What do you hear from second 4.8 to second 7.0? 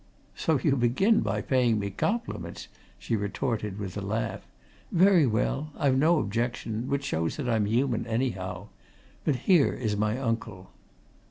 "Very well I've no objection,